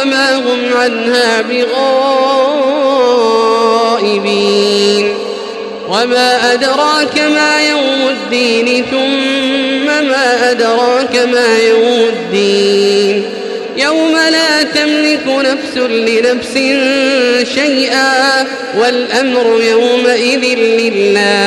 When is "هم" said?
0.36-0.60